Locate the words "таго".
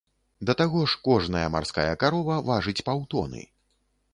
0.61-0.79